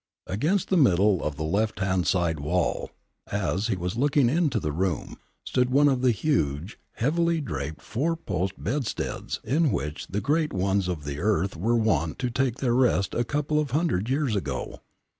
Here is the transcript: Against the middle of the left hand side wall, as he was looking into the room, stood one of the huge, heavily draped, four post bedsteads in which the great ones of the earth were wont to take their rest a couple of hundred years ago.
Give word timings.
Against 0.25 0.69
the 0.69 0.77
middle 0.77 1.23
of 1.23 1.35
the 1.37 1.43
left 1.43 1.77
hand 1.77 2.07
side 2.07 2.39
wall, 2.39 2.89
as 3.31 3.67
he 3.67 3.75
was 3.75 3.95
looking 3.99 4.29
into 4.29 4.59
the 4.59 4.71
room, 4.71 5.15
stood 5.45 5.69
one 5.69 5.87
of 5.87 6.01
the 6.01 6.09
huge, 6.09 6.79
heavily 6.93 7.39
draped, 7.39 7.83
four 7.83 8.15
post 8.15 8.53
bedsteads 8.57 9.39
in 9.43 9.71
which 9.71 10.07
the 10.07 10.19
great 10.19 10.53
ones 10.53 10.87
of 10.87 11.03
the 11.03 11.19
earth 11.19 11.55
were 11.55 11.75
wont 11.77 12.17
to 12.17 12.31
take 12.31 12.55
their 12.55 12.73
rest 12.73 13.13
a 13.13 13.23
couple 13.23 13.59
of 13.59 13.69
hundred 13.69 14.09
years 14.09 14.35
ago. 14.35 14.79